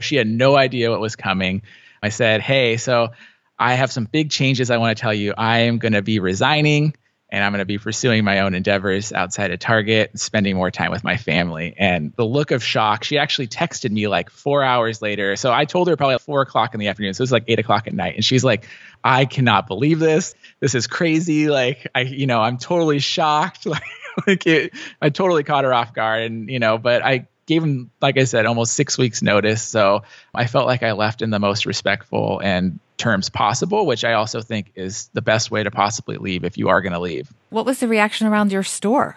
she 0.00 0.16
had 0.16 0.26
no 0.26 0.56
idea 0.56 0.90
what 0.90 1.00
was 1.00 1.16
coming. 1.16 1.60
I 2.02 2.08
said, 2.08 2.40
Hey, 2.40 2.78
so 2.78 3.10
I 3.58 3.74
have 3.74 3.92
some 3.92 4.04
big 4.04 4.30
changes 4.30 4.70
I 4.70 4.78
want 4.78 4.96
to 4.96 5.00
tell 5.00 5.14
you. 5.14 5.34
I 5.36 5.60
am 5.60 5.78
going 5.78 5.92
to 5.92 6.02
be 6.02 6.18
resigning 6.18 6.94
and 7.34 7.42
I'm 7.42 7.50
going 7.50 7.60
to 7.60 7.64
be 7.64 7.78
pursuing 7.78 8.22
my 8.22 8.40
own 8.40 8.54
endeavors 8.54 9.12
outside 9.12 9.50
of 9.50 9.58
Target, 9.58 10.16
spending 10.18 10.54
more 10.54 10.70
time 10.70 10.92
with 10.92 11.02
my 11.02 11.16
family. 11.16 11.74
And 11.76 12.12
the 12.14 12.24
look 12.24 12.52
of 12.52 12.62
shock, 12.62 13.02
she 13.02 13.18
actually 13.18 13.48
texted 13.48 13.90
me 13.90 14.06
like 14.06 14.30
four 14.30 14.62
hours 14.62 15.02
later. 15.02 15.34
So 15.34 15.52
I 15.52 15.64
told 15.64 15.88
her 15.88 15.96
probably 15.96 16.18
four 16.18 16.42
o'clock 16.42 16.74
in 16.74 16.80
the 16.80 16.88
afternoon. 16.88 17.12
So 17.14 17.22
it 17.22 17.24
was 17.24 17.32
like 17.32 17.44
eight 17.48 17.58
o'clock 17.58 17.88
at 17.88 17.92
night. 17.92 18.14
And 18.14 18.24
she's 18.24 18.44
like, 18.44 18.68
I 19.02 19.24
cannot 19.24 19.66
believe 19.66 19.98
this. 19.98 20.36
This 20.60 20.76
is 20.76 20.86
crazy. 20.86 21.48
Like, 21.48 21.88
I, 21.94 22.02
you 22.02 22.26
know, 22.26 22.40
I'm 22.40 22.58
totally 22.58 22.98
shocked. 23.00 23.66
Like, 23.74 23.82
like 24.28 24.46
it, 24.46 24.74
I 25.02 25.10
totally 25.10 25.42
caught 25.42 25.64
her 25.64 25.74
off 25.74 25.92
guard. 25.92 26.22
And, 26.22 26.48
you 26.48 26.60
know, 26.60 26.78
but 26.78 27.04
I 27.04 27.26
gave 27.46 27.64
him, 27.64 27.90
like 28.00 28.16
I 28.16 28.24
said, 28.24 28.46
almost 28.46 28.74
six 28.74 28.96
weeks 28.96 29.22
notice. 29.22 29.60
So 29.60 30.04
I 30.32 30.46
felt 30.46 30.66
like 30.66 30.84
I 30.84 30.92
left 30.92 31.20
in 31.20 31.30
the 31.30 31.40
most 31.40 31.66
respectful 31.66 32.40
and 32.40 32.78
terms 32.96 33.28
possible, 33.28 33.86
which 33.86 34.04
I 34.04 34.12
also 34.12 34.40
think 34.40 34.72
is 34.74 35.08
the 35.14 35.22
best 35.22 35.50
way 35.50 35.62
to 35.62 35.70
possibly 35.70 36.16
leave 36.16 36.44
if 36.44 36.56
you 36.56 36.68
are 36.68 36.80
going 36.80 36.92
to 36.92 37.00
leave. 37.00 37.32
What 37.50 37.66
was 37.66 37.80
the 37.80 37.88
reaction 37.88 38.26
around 38.26 38.52
your 38.52 38.62
store? 38.62 39.16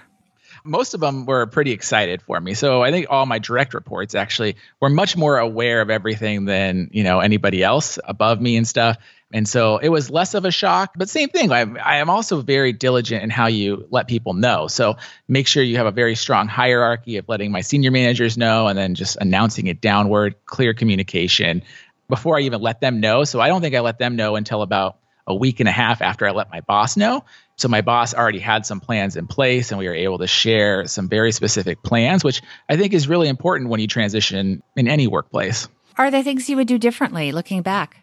most 0.67 0.93
of 0.93 0.99
them 0.99 1.25
were 1.25 1.45
pretty 1.45 1.71
excited 1.71 2.21
for 2.21 2.39
me. 2.39 2.53
So 2.53 2.83
I 2.83 2.91
think 2.91 3.07
all 3.09 3.25
my 3.25 3.39
direct 3.39 3.73
reports 3.73 4.15
actually 4.15 4.57
were 4.79 4.89
much 4.89 5.15
more 5.15 5.37
aware 5.37 5.81
of 5.81 5.89
everything 5.89 6.45
than, 6.45 6.89
you 6.91 7.03
know, 7.03 7.19
anybody 7.19 7.63
else 7.63 7.97
above 8.03 8.41
me 8.41 8.57
and 8.57 8.67
stuff. 8.67 8.97
And 9.33 9.47
so 9.47 9.77
it 9.77 9.89
was 9.89 10.09
less 10.09 10.35
of 10.35 10.45
a 10.45 10.51
shock, 10.51 10.93
but 10.95 11.09
same 11.09 11.27
thing. 11.27 11.51
I, 11.51 11.65
I 11.83 11.97
am 11.97 12.09
also 12.09 12.41
very 12.41 12.71
diligent 12.71 13.23
in 13.23 13.29
how 13.29 13.47
you 13.47 13.85
let 13.89 14.07
people 14.07 14.33
know. 14.33 14.67
So 14.67 14.95
make 15.27 15.47
sure 15.47 15.61
you 15.61 15.75
have 15.77 15.85
a 15.85 15.91
very 15.91 16.15
strong 16.15 16.47
hierarchy 16.47 17.17
of 17.17 17.27
letting 17.27 17.51
my 17.51 17.59
senior 17.59 17.91
managers 17.91 18.37
know 18.37 18.67
and 18.67 18.77
then 18.77 18.95
just 18.95 19.17
announcing 19.19 19.67
it 19.67 19.81
downward, 19.81 20.35
clear 20.45 20.73
communication 20.73 21.61
before 22.09 22.37
I 22.37 22.41
even 22.41 22.61
let 22.61 22.81
them 22.81 22.99
know. 22.99 23.23
So 23.23 23.39
I 23.39 23.47
don't 23.47 23.61
think 23.61 23.75
I 23.75 23.81
let 23.81 23.99
them 23.99 24.15
know 24.15 24.35
until 24.35 24.61
about 24.61 24.97
a 25.27 25.35
week 25.35 25.59
and 25.59 25.67
a 25.67 25.71
half 25.71 26.01
after 26.01 26.25
I 26.25 26.31
let 26.31 26.49
my 26.49 26.61
boss 26.61 26.95
know. 26.95 27.25
So 27.57 27.67
my 27.67 27.81
boss 27.81 28.13
already 28.13 28.39
had 28.39 28.65
some 28.65 28.79
plans 28.79 29.17
in 29.17 29.27
place 29.27 29.71
and 29.71 29.79
we 29.79 29.87
were 29.87 29.93
able 29.93 30.19
to 30.19 30.27
share 30.27 30.87
some 30.87 31.09
very 31.09 31.31
specific 31.31 31.83
plans, 31.83 32.23
which 32.23 32.41
I 32.69 32.77
think 32.77 32.93
is 32.93 33.09
really 33.09 33.27
important 33.27 33.69
when 33.69 33.79
you 33.79 33.87
transition 33.87 34.63
in 34.75 34.87
any 34.87 35.07
workplace. 35.07 35.67
Are 35.97 36.11
there 36.11 36.23
things 36.23 36.47
you 36.49 36.55
would 36.55 36.67
do 36.67 36.77
differently 36.77 37.31
looking 37.31 37.61
back? 37.61 37.97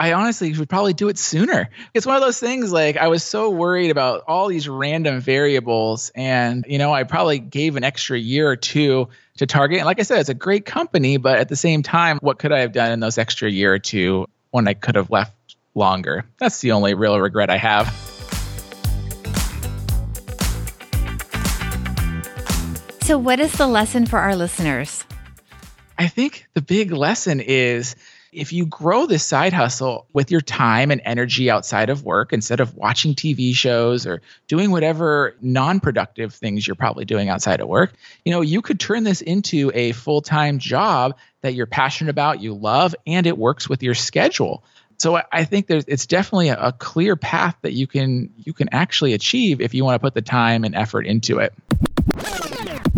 I 0.00 0.14
honestly 0.14 0.50
would 0.54 0.70
probably 0.70 0.94
do 0.94 1.10
it 1.10 1.18
sooner. 1.18 1.68
It's 1.92 2.06
one 2.06 2.16
of 2.16 2.22
those 2.22 2.40
things 2.40 2.72
like 2.72 2.96
I 2.96 3.08
was 3.08 3.22
so 3.22 3.50
worried 3.50 3.90
about 3.90 4.24
all 4.26 4.48
these 4.48 4.66
random 4.66 5.20
variables 5.20 6.10
and 6.14 6.64
you 6.66 6.78
know, 6.78 6.90
I 6.90 7.02
probably 7.04 7.38
gave 7.38 7.76
an 7.76 7.84
extra 7.84 8.18
year 8.18 8.48
or 8.48 8.56
two 8.56 9.10
to 9.36 9.46
Target. 9.46 9.80
And 9.80 9.84
like 9.84 10.00
I 10.00 10.02
said, 10.04 10.20
it's 10.20 10.30
a 10.30 10.34
great 10.34 10.64
company, 10.64 11.18
but 11.18 11.38
at 11.38 11.50
the 11.50 11.56
same 11.56 11.82
time, 11.82 12.18
what 12.22 12.38
could 12.38 12.50
I 12.50 12.60
have 12.60 12.72
done 12.72 12.92
in 12.92 13.00
those 13.00 13.18
extra 13.18 13.50
year 13.50 13.74
or 13.74 13.78
two 13.78 14.26
when 14.52 14.66
I 14.66 14.72
could 14.72 14.94
have 14.94 15.10
left 15.10 15.34
longer? 15.74 16.24
That's 16.38 16.62
the 16.62 16.72
only 16.72 16.94
real 16.94 17.20
regret 17.20 17.50
I 17.50 17.58
have. 17.58 17.88
So, 23.02 23.18
what 23.18 23.38
is 23.38 23.52
the 23.52 23.66
lesson 23.66 24.06
for 24.06 24.18
our 24.18 24.34
listeners? 24.34 25.04
I 25.98 26.08
think 26.08 26.48
the 26.54 26.62
big 26.62 26.90
lesson 26.90 27.40
is 27.40 27.94
if 28.32 28.52
you 28.52 28.64
grow 28.66 29.06
this 29.06 29.24
side 29.24 29.52
hustle 29.52 30.06
with 30.12 30.30
your 30.30 30.40
time 30.40 30.90
and 30.90 31.00
energy 31.04 31.50
outside 31.50 31.90
of 31.90 32.04
work, 32.04 32.32
instead 32.32 32.60
of 32.60 32.74
watching 32.76 33.14
TV 33.14 33.54
shows 33.54 34.06
or 34.06 34.22
doing 34.46 34.70
whatever 34.70 35.34
non 35.40 35.80
productive 35.80 36.34
things 36.34 36.66
you're 36.66 36.76
probably 36.76 37.04
doing 37.04 37.28
outside 37.28 37.60
of 37.60 37.68
work, 37.68 37.92
you 38.24 38.32
know, 38.32 38.40
you 38.40 38.62
could 38.62 38.78
turn 38.78 39.04
this 39.04 39.20
into 39.20 39.72
a 39.74 39.92
full 39.92 40.22
time 40.22 40.58
job 40.58 41.16
that 41.40 41.54
you're 41.54 41.66
passionate 41.66 42.10
about, 42.10 42.40
you 42.40 42.54
love, 42.54 42.94
and 43.06 43.26
it 43.26 43.36
works 43.36 43.68
with 43.68 43.82
your 43.82 43.94
schedule. 43.94 44.62
So 44.98 45.20
I 45.32 45.44
think 45.44 45.66
there's 45.66 45.84
it's 45.88 46.06
definitely 46.06 46.50
a, 46.50 46.58
a 46.58 46.72
clear 46.72 47.16
path 47.16 47.56
that 47.62 47.72
you 47.72 47.86
can 47.86 48.30
you 48.36 48.52
can 48.52 48.68
actually 48.70 49.14
achieve 49.14 49.60
if 49.60 49.72
you 49.72 49.82
want 49.84 49.94
to 49.94 49.98
put 49.98 50.14
the 50.14 50.22
time 50.22 50.62
and 50.62 50.74
effort 50.74 51.06
into 51.06 51.38
it. 51.38 51.54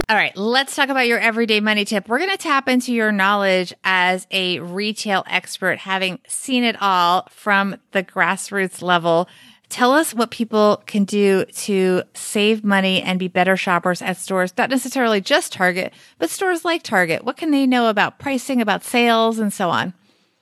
All 0.09 0.17
right, 0.17 0.37
let's 0.37 0.75
talk 0.75 0.89
about 0.89 1.07
your 1.07 1.19
everyday 1.19 1.61
money 1.61 1.85
tip. 1.85 2.09
We're 2.09 2.19
going 2.19 2.31
to 2.31 2.37
tap 2.37 2.69
into 2.69 2.93
your 2.93 3.13
knowledge 3.13 3.75
as 3.85 4.27
a 4.31 4.59
retail 4.61 5.25
expert, 5.27 5.79
having 5.79 6.19
seen 6.27 6.65
it 6.65 6.81
all 6.81 7.29
from 7.31 7.77
the 7.93 8.03
grassroots 8.03 8.83
level 8.83 9.29
Tell 9.73 9.95
us 9.95 10.13
what 10.13 10.31
people 10.31 10.83
can 10.85 11.05
do 11.05 11.47
to 11.47 12.03
save 12.13 12.63
money 12.63 13.01
and 13.01 13.19
be 13.19 13.27
better 13.27 13.57
shoppers 13.57 14.03
at 14.03 14.19
stores, 14.19 14.53
not 14.59 14.69
necessarily 14.69 15.23
just 15.23 15.51
Target, 15.51 15.95
but 16.19 16.29
stores 16.29 16.63
like 16.63 16.83
Target. 16.83 17.25
What 17.25 17.39
can 17.39 17.53
they 17.53 17.67
know 17.67 17.89
about 17.89 18.19
pricing, 18.19 18.61
about 18.61 18.85
sales, 18.85 19.39
and 19.39 19.51
so 19.51 19.71
on? 19.71 19.95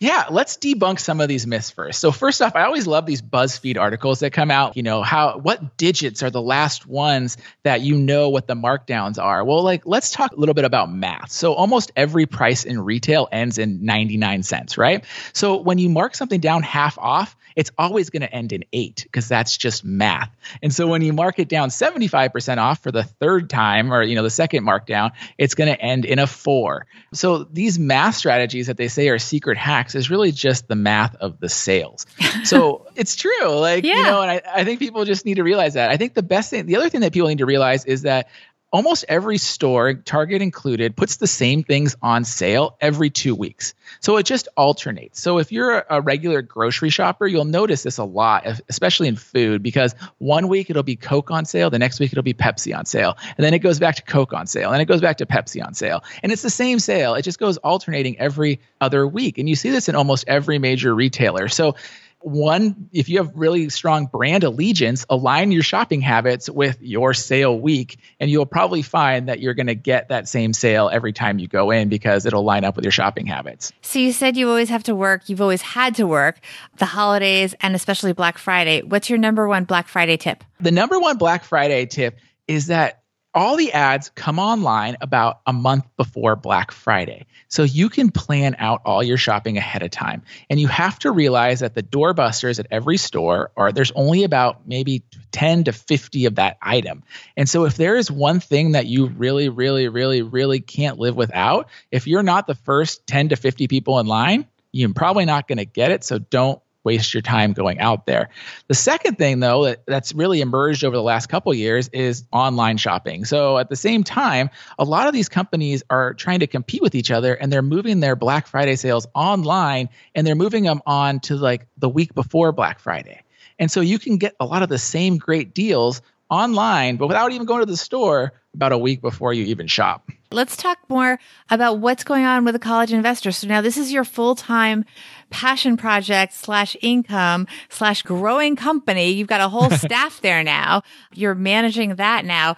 Yeah, 0.03 0.29
let's 0.31 0.57
debunk 0.57 0.99
some 0.99 1.21
of 1.21 1.29
these 1.29 1.47
myths 1.47 1.71
first. 1.71 2.01
So 2.01 2.11
first 2.11 2.41
off, 2.41 2.57
I 2.57 2.63
always 2.63 2.87
love 2.87 3.05
these 3.05 3.21
BuzzFeed 3.21 3.77
articles 3.77 4.21
that 4.21 4.33
come 4.33 4.51
out, 4.51 4.79
you 4.79 4.83
know, 4.83 5.03
how 5.03 5.37
what 5.37 5.77
digits 5.77 6.23
are 6.23 6.31
the 6.31 6.41
last 6.41 6.87
ones 6.87 7.37
that 7.65 7.83
you 7.83 7.97
know 7.97 8.31
what 8.31 8.47
the 8.47 8.55
markdowns 8.55 9.23
are. 9.23 9.45
Well, 9.45 9.63
like 9.63 9.83
let's 9.85 10.11
talk 10.11 10.33
a 10.33 10.37
little 10.37 10.55
bit 10.55 10.65
about 10.65 10.91
math. 10.91 11.31
So 11.31 11.53
almost 11.53 11.93
every 11.97 12.25
price 12.25 12.65
in 12.65 12.81
retail 12.81 13.29
ends 13.31 13.59
in 13.59 13.85
99 13.85 14.43
cents, 14.43 14.79
right? 14.79 15.05
So 15.35 15.57
when 15.61 15.77
you 15.77 15.91
mark 15.91 16.15
something 16.15 16.41
down 16.41 16.63
half 16.63 16.97
off, 16.97 17.37
it's 17.61 17.71
always 17.77 18.09
going 18.09 18.23
to 18.23 18.33
end 18.33 18.55
in 18.55 18.65
eight 18.73 19.03
because 19.03 19.29
that's 19.29 19.55
just 19.55 19.85
math. 19.85 20.35
And 20.63 20.73
so 20.73 20.87
when 20.87 21.03
you 21.03 21.13
mark 21.13 21.39
it 21.39 21.47
down 21.47 21.69
75% 21.69 22.57
off 22.57 22.83
for 22.83 22.91
the 22.91 23.03
third 23.03 23.51
time 23.51 23.93
or, 23.93 24.03
you 24.03 24.15
know, 24.15 24.23
the 24.23 24.31
second 24.31 24.65
markdown, 24.65 25.11
it's 25.37 25.55
going 25.55 25.71
to 25.71 25.79
end 25.79 26.07
in 26.07 26.19
a 26.19 26.27
four. 26.27 26.87
So 27.13 27.45
these 27.45 27.79
math 27.79 28.15
strategies 28.15 28.69
that 28.69 28.79
they 28.79 28.89
say 28.89 29.11
are 29.11 29.19
secret 29.19 29.59
hacks 29.59 29.95
is 29.95 30.09
really 30.09 30.33
just 30.33 30.69
the 30.69 30.75
math 30.75 31.17
of 31.17 31.39
the 31.39 31.51
sales. 31.51 32.07
So 32.45 32.87
it's 32.97 33.15
true. 33.15 33.51
Like, 33.51 33.85
yeah. 33.85 33.97
you 33.97 34.03
know, 34.05 34.23
and 34.23 34.31
I, 34.31 34.43
I 34.55 34.65
think 34.65 34.79
people 34.79 35.05
just 35.05 35.27
need 35.27 35.35
to 35.35 35.45
realize 35.45 35.75
that. 35.75 35.91
I 35.91 35.99
think 35.99 36.15
the 36.15 36.23
best 36.23 36.49
thing, 36.49 36.65
the 36.65 36.77
other 36.77 36.89
thing 36.89 37.03
that 37.03 37.13
people 37.13 37.29
need 37.29 37.39
to 37.39 37.47
realize 37.47 37.85
is 37.85 38.03
that 38.03 38.31
almost 38.73 39.05
every 39.09 39.39
store, 39.39 39.95
Target 39.95 40.43
included, 40.43 40.97
puts 40.97 41.17
the 41.17 41.27
same 41.27 41.63
things 41.65 41.97
on 42.01 42.25
sale 42.25 42.77
every 42.81 43.11
two 43.11 43.35
weeks. 43.35 43.75
So 44.01 44.17
it 44.17 44.25
just 44.25 44.49
alternates. 44.57 45.21
So 45.21 45.39
if 45.39 45.51
you're 45.53 45.85
a 45.89 46.01
regular 46.01 46.43
grocery 46.43 46.91
shopper, 46.91 47.27
you'll 47.27 47.45
notice 47.45 47.83
this 47.83 47.99
a 47.99 48.05
lot, 48.05 48.47
especially 48.69 49.09
in 49.09 49.17
food, 49.17 49.63
because 49.63 49.95
one 50.19 50.49
week 50.49 50.71
it'll 50.71 50.83
be 50.83 50.97
Coke 50.97 51.31
on 51.31 51.45
sale, 51.45 51.71
the 51.71 51.79
next 51.79 51.99
week 51.99 52.13
it'll 52.13 52.23
be 52.23 52.35
Pepsi 52.35 52.77
on 52.77 52.87
sale, 52.87 53.17
and 53.37 53.45
then 53.45 53.55
it 53.55 53.59
goes 53.59 53.79
back 53.79 53.97
to 53.97 54.03
Coke 54.03 54.33
on 54.33 54.47
sale, 54.47 54.73
and 54.73 54.81
it 54.81 54.87
goes 54.87 55.01
back 55.01 55.19
to 55.19 55.27
Pepsi 55.27 55.65
on 55.65 55.75
sale. 55.75 56.05
And 56.23 56.31
it's 56.31 56.43
the 56.43 56.51
same 56.51 56.79
sale. 56.79 57.15
It 57.15 57.23
just 57.23 57.39
goes 57.39 57.57
alternating 57.59 58.19
every 58.19 58.61
other 58.81 59.07
week. 59.07 59.39
And 59.39 59.49
you 59.49 59.57
see 59.57 59.71
this 59.71 59.89
in 59.89 59.97
almost 59.97 60.25
every 60.29 60.59
major 60.59 60.95
retailer. 60.95 61.49
So 61.49 61.77
one, 62.21 62.89
if 62.93 63.09
you 63.09 63.19
have 63.19 63.33
really 63.35 63.69
strong 63.71 64.07
brand 64.07 64.45
allegiance, 64.45 65.07
align 65.09 65.53
your 65.53 65.63
shopping 65.63 66.01
habits 66.01 66.51
with 66.51 66.81
your 66.83 67.15
sale 67.15 67.59
week, 67.59 67.99
and 68.19 68.31
you'll 68.31 68.47
probably 68.47 68.83
find 68.83 69.29
that 69.29 69.41
you're 69.41 69.55
going 69.55 69.69
to 69.69 69.75
get 69.75 70.09
that 70.09 70.29
same 70.29 70.53
sale 70.53 70.91
every 70.93 71.13
time 71.13 71.39
you 71.39 71.49
go 71.49 71.71
in 71.71 71.89
because 71.89 72.27
it'll 72.27 72.45
line 72.45 72.65
up 72.65 72.77
with 72.77 72.85
your 72.85 72.93
shopping 72.93 73.27
habits. 73.27 73.73
So, 73.81 73.99
you 73.99 74.13
said 74.13 74.37
you 74.37 74.49
always 74.49 74.69
have 74.69 74.83
to 74.85 74.95
work, 74.95 75.29
you've 75.29 75.41
always 75.41 75.63
had 75.63 75.95
to 75.97 76.07
work 76.07 76.41
the 76.77 76.87
holidays 76.87 77.55
and 77.61 77.75
especially 77.75 78.13
Black 78.13 78.39
Friday. 78.39 78.83
What's 78.83 79.09
your 79.09 79.19
number 79.19 79.49
one 79.49 79.65
Black 79.65 79.89
Friday 79.89 80.17
tip? 80.17 80.45
The 80.61 80.71
number 80.71 81.01
one 81.01 81.17
Black 81.17 81.45
Friday 81.45 81.87
tip 81.87 82.19
is 82.47 82.67
that 82.67 83.00
all 83.35 83.57
the 83.57 83.73
ads 83.73 84.11
come 84.11 84.39
online 84.39 84.97
about 85.01 85.41
a 85.47 85.53
month 85.53 85.85
before 85.97 86.35
Black 86.37 86.73
Friday. 86.73 87.27
So 87.49 87.63
you 87.63 87.89
can 87.89 88.11
plan 88.11 88.57
out 88.59 88.83
all 88.85 89.03
your 89.03 89.17
shopping 89.17 89.57
ahead 89.57 89.83
of 89.83 89.91
time. 89.91 90.23
And 90.49 90.59
you 90.61 90.69
have 90.69 90.99
to 91.01 91.11
realize 91.11 91.61
that 91.61 91.75
the 91.75 91.83
doorbusters 91.83 92.59
at 92.59 92.67
every 92.71 92.97
store 92.97 93.51
are 93.57 93.73
there's 93.73 93.93
only 93.93 94.25
about 94.25 94.67
maybe 94.67 95.05
10 95.33 95.65
to 95.65 95.73
50 95.73 96.27
of 96.27 96.35
that 96.37 96.59
item. 96.61 97.05
And 97.37 97.49
so 97.49 97.65
if 97.65 97.77
there 97.77 97.97
is 97.97 98.11
one 98.11 98.41
thing 98.41 98.73
that 98.73 98.87
you 98.87 99.07
really 99.07 99.49
really 99.49 99.89
really 99.89 100.23
really 100.23 100.61
can't 100.61 100.99
live 100.99 101.17
without, 101.17 101.69
if 101.91 102.07
you're 102.07 102.23
not 102.23 102.47
the 102.47 102.55
first 102.55 103.07
10 103.07 103.31
to 103.31 103.37
50 103.37 103.69
people 103.69 103.99
in 104.01 104.07
line, 104.07 104.47
you're 104.73 104.93
probably 104.93 105.25
not 105.25 105.49
going 105.49 105.59
to 105.59 105.65
get 105.65 105.91
it. 105.91 106.05
So 106.05 106.19
don't 106.19 106.61
waste 106.85 107.15
your 107.15 107.23
time 107.23 107.53
going 107.53 107.79
out 107.79 108.07
there. 108.07 108.31
The 108.69 108.75
second 108.75 109.19
thing, 109.19 109.41
though, 109.41 109.65
that, 109.65 109.85
that's 109.87 110.15
really 110.15 110.41
emerged 110.41 110.85
over 110.85 110.97
the 110.97 111.03
last 111.03 111.29
couple 111.29 111.53
years 111.55 111.89
is 111.89 112.25
online 112.33 112.77
shopping. 112.77 113.25
So 113.25 113.59
at 113.59 113.69
the 113.69 113.77
same 113.77 114.05
time, 114.05 114.51
a 114.79 114.85
lot 114.85 115.07
of 115.07 115.13
these 115.13 115.29
companies 115.29 115.83
are 115.91 116.15
trying 116.15 116.41
to 116.41 116.47
compete 116.47 116.83
with 116.83 116.95
each 116.95 117.11
other 117.11 117.35
and 117.35 117.53
they're 117.53 117.63
moving 117.63 118.01
their 118.01 118.17
Black 118.17 118.47
Friday 118.47 118.77
sales 118.77 119.07
online 119.15 119.89
and 120.15 120.27
they're 120.27 120.35
moving 120.35 120.65
them 120.65 120.81
on 120.87 121.21
to 121.21 121.37
like 121.37 121.67
the 121.77 121.89
week 121.89 122.15
before 122.15 122.53
Black 122.53 122.81
Friday. 122.81 123.23
And 123.59 123.71
so 123.71 123.83
you 123.83 123.99
can 123.99 124.17
get 124.17 124.35
a 124.41 124.47
lot 124.47 124.63
of 124.63 124.69
the 124.71 124.79
same 124.79 125.19
great 125.19 125.55
deals 125.55 126.01
online, 126.31 126.97
but 126.97 127.09
without 127.09 127.33
even 127.33 127.47
going 127.47 127.61
to 127.61 127.67
the 127.67 127.77
store 127.77 128.33
about 128.55 128.73
a 128.73 128.79
week 128.79 129.01
before 129.01 129.33
you 129.33 129.45
even 129.47 129.67
shop. 129.67 130.09
Let's 130.33 130.57
talk 130.57 130.79
more 130.89 131.19
about 131.51 131.79
what's 131.79 132.05
going 132.05 132.25
on 132.25 132.45
with 132.45 132.55
the 132.55 132.61
college 132.61 132.93
investor. 132.93 133.33
So 133.33 133.49
now 133.49 133.61
this 133.61 133.77
is 133.77 133.93
your 133.93 134.05
full 134.05 134.35
time 134.35 134.85
passion 135.31 135.77
project 135.77 136.33
slash 136.33 136.77
income 136.81 137.47
slash 137.69 138.03
growing 138.03 138.57
company. 138.57 139.11
You've 139.11 139.29
got 139.29 139.41
a 139.41 139.49
whole 139.49 139.71
staff 139.71 140.21
there 140.21 140.45
now. 140.45 140.83
You're 141.13 141.35
managing 141.35 141.97
that 141.97 142.25
now. 142.25 142.57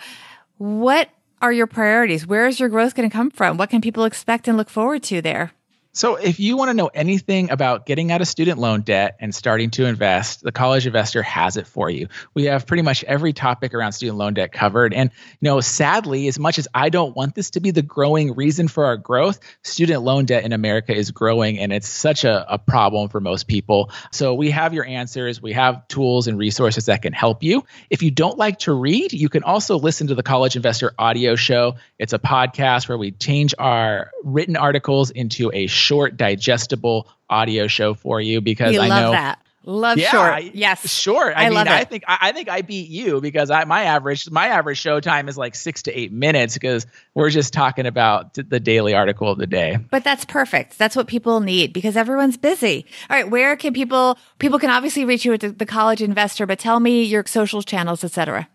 What 0.59 1.09
are 1.41 1.52
your 1.52 1.67
priorities? 1.67 2.26
Where 2.26 2.47
is 2.47 2.61
your 2.61 2.69
growth 2.69 2.95
going 2.95 3.09
to 3.09 3.12
come 3.12 3.31
from? 3.31 3.57
What 3.57 3.71
can 3.71 3.81
people 3.81 4.05
expect 4.05 4.49
and 4.49 4.57
look 4.57 4.71
forward 4.71 5.02
to 5.05 5.23
there? 5.23 5.52
So, 5.94 6.16
if 6.16 6.40
you 6.40 6.56
want 6.56 6.70
to 6.70 6.75
know 6.75 6.87
anything 6.87 7.50
about 7.50 7.84
getting 7.84 8.12
out 8.12 8.22
of 8.22 8.26
student 8.26 8.58
loan 8.58 8.80
debt 8.80 9.16
and 9.20 9.34
starting 9.34 9.68
to 9.72 9.84
invest, 9.84 10.42
the 10.42 10.50
College 10.50 10.87
Investor 10.87 11.22
has 11.22 11.58
it 11.58 11.66
for 11.66 11.90
you. 11.90 12.08
We 12.32 12.44
have 12.44 12.66
pretty 12.66 12.82
much 12.82 13.04
every 13.04 13.34
topic 13.34 13.75
around 13.75 13.92
student 13.92 14.16
loan 14.16 14.32
debt 14.32 14.52
covered. 14.52 14.94
And, 14.94 15.11
you 15.40 15.50
know, 15.50 15.61
sadly, 15.61 16.28
as 16.28 16.38
much 16.38 16.58
as 16.58 16.66
I 16.72 16.88
don't 16.88 17.14
want 17.14 17.34
this 17.34 17.50
to 17.50 17.61
be 17.61 17.72
the 17.72 17.82
growing 17.82 18.34
reason 18.34 18.68
for 18.68 18.87
our 18.87 18.96
growth, 18.96 19.38
student 19.64 20.02
loan 20.02 20.25
debt 20.25 20.44
in 20.44 20.54
America 20.54 20.96
is 20.96 21.11
growing 21.11 21.58
and 21.58 21.75
it's 21.75 21.88
such 21.88 22.25
a, 22.25 22.54
a 22.54 22.58
problem 22.58 23.11
for 23.11 23.20
most 23.20 23.46
people. 23.46 23.90
So, 24.12 24.32
we 24.32 24.50
have 24.50 24.72
your 24.72 24.87
answers. 24.87 25.42
We 25.42 25.52
have 25.52 25.87
tools 25.88 26.26
and 26.26 26.38
resources 26.38 26.87
that 26.87 27.02
can 27.02 27.12
help 27.12 27.42
you. 27.42 27.66
If 27.90 28.02
you 28.02 28.11
don't 28.11 28.38
like 28.38 28.61
to 28.61 28.72
read, 28.72 29.12
you 29.12 29.28
can 29.28 29.42
also 29.42 29.78
listen 29.78 30.06
to 30.06 30.14
the 30.14 30.22
College 30.22 30.56
Investor 30.56 30.94
audio 30.99 31.37
show. 31.37 31.75
It's 31.99 32.14
a 32.14 32.18
podcast 32.18 32.88
where 32.88 32.96
we 32.96 33.11
change 33.11 33.54
our 33.58 34.11
written 34.25 34.56
articles 34.56 35.11
into 35.11 35.50
a 35.52 35.66
short, 35.83 36.17
digestible 36.17 37.09
audio 37.29 37.67
show 37.67 37.95
for 37.95 38.21
you 38.21 38.41
because 38.41 38.73
we 38.73 38.79
I 38.79 38.89
know 38.89 38.95
love 38.95 39.12
that. 39.12 39.39
Love 39.65 39.97
yeah, 39.97 40.11
short. 40.11 40.55
Yes. 40.55 40.93
Short. 40.93 41.35
I, 41.37 41.47
I 41.47 41.49
mean. 41.51 41.59
I 41.59 41.85
think 41.85 42.03
I, 42.09 42.19
I, 42.21 42.33
think 42.33 42.49
I 42.49 42.62
beat 42.62 42.89
you 42.89 43.21
because 43.21 43.49
I 43.49 43.65
my 43.65 43.85
average 43.85 44.29
my 44.29 44.49
average 44.49 44.79
show 44.79 44.99
time 44.99 45.29
is 45.29 45.39
like 45.39 45.55
six 45.55 45.83
to 45.83 45.97
eight 45.97 46.11
minutes 46.11 46.55
because 46.55 46.85
we're 47.15 47.31
just 47.31 47.53
talking 47.53 47.87
about 47.87 48.35
the 48.35 48.59
daily 48.59 48.93
article 48.93 49.31
of 49.31 49.39
the 49.39 49.47
day. 49.47 49.79
But 49.91 50.03
that's 50.03 50.25
perfect. 50.25 50.79
That's 50.79 50.97
what 50.97 51.07
people 51.07 51.39
need 51.41 51.73
because 51.73 51.97
everyone's 51.97 52.37
busy. 52.37 52.87
All 53.09 53.17
right, 53.17 53.31
where 53.31 53.55
can 53.55 53.73
people 53.73 54.19
people 54.41 54.59
can 54.59 54.71
obviously 54.71 55.05
reach 55.05 55.25
you 55.25 55.33
at 55.33 55.41
the, 55.41 55.51
the 55.51 55.67
college 55.67 56.03
investor, 56.03 56.45
but 56.45 56.59
tell 56.59 56.81
me 56.81 57.05
your 57.05 57.25
social 57.27 57.62
channels, 57.62 58.03
etc. 58.03 58.49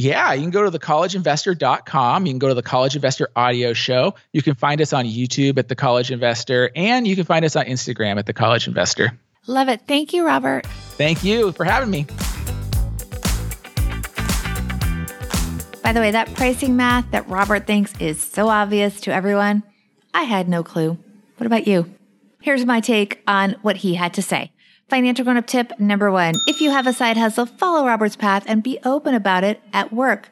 Yeah, 0.00 0.32
you 0.32 0.40
can 0.40 0.50
go 0.50 0.68
to 0.68 0.78
thecollegeinvestor.com. 0.78 2.24
You 2.24 2.32
can 2.32 2.38
go 2.38 2.48
to 2.48 2.54
the 2.54 2.62
College 2.62 2.96
Investor 2.96 3.28
audio 3.36 3.74
show. 3.74 4.14
You 4.32 4.40
can 4.40 4.54
find 4.54 4.80
us 4.80 4.94
on 4.94 5.04
YouTube 5.04 5.58
at 5.58 5.68
The 5.68 5.74
College 5.74 6.10
Investor, 6.10 6.70
and 6.74 7.06
you 7.06 7.14
can 7.14 7.26
find 7.26 7.44
us 7.44 7.54
on 7.54 7.66
Instagram 7.66 8.18
at 8.18 8.24
The 8.24 8.32
College 8.32 8.66
Investor. 8.66 9.12
Love 9.46 9.68
it. 9.68 9.82
Thank 9.86 10.14
you, 10.14 10.24
Robert. 10.24 10.64
Thank 10.96 11.22
you 11.22 11.52
for 11.52 11.64
having 11.64 11.90
me. 11.90 12.04
By 15.82 15.92
the 15.92 16.00
way, 16.00 16.12
that 16.12 16.32
pricing 16.34 16.76
math 16.76 17.10
that 17.10 17.28
Robert 17.28 17.66
thinks 17.66 17.92
is 18.00 18.22
so 18.22 18.48
obvious 18.48 19.02
to 19.02 19.12
everyone, 19.12 19.64
I 20.14 20.22
had 20.22 20.48
no 20.48 20.62
clue. 20.62 20.96
What 21.36 21.46
about 21.46 21.66
you? 21.66 21.94
Here's 22.40 22.64
my 22.64 22.80
take 22.80 23.22
on 23.26 23.56
what 23.60 23.76
he 23.76 23.96
had 23.96 24.14
to 24.14 24.22
say. 24.22 24.50
Financial 24.90 25.24
grown 25.24 25.36
up 25.36 25.46
tip 25.46 25.78
number 25.78 26.10
one. 26.10 26.34
If 26.48 26.60
you 26.60 26.72
have 26.72 26.88
a 26.88 26.92
side 26.92 27.16
hustle, 27.16 27.46
follow 27.46 27.86
Robert's 27.86 28.16
path 28.16 28.42
and 28.48 28.60
be 28.60 28.80
open 28.84 29.14
about 29.14 29.44
it 29.44 29.62
at 29.72 29.92
work. 29.92 30.30